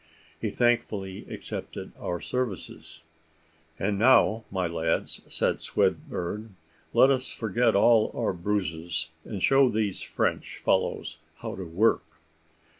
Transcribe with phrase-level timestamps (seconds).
[0.39, 3.03] He thankfully accepted our services.
[3.77, 6.55] "And now, my lads," said Swinburne,
[6.91, 12.19] "let us forget all our bruises, and show these French follows how to work."